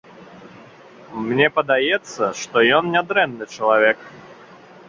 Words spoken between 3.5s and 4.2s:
чалавек.